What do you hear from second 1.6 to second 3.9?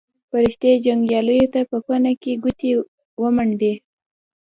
په کونه کې ګوتې ورمنډي.